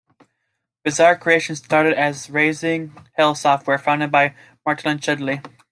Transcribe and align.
Bizarre 0.83 1.15
Creations 1.15 1.59
started 1.59 1.93
as 1.93 2.27
Raising 2.27 2.93
Hell 3.13 3.35
Software, 3.35 3.77
founded 3.77 4.09
by 4.11 4.33
Martyn 4.65 4.97
Chudley. 4.97 5.41